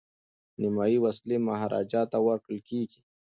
[0.59, 2.99] نیمایي وسلې مهاراجا ته ورکول کیږي.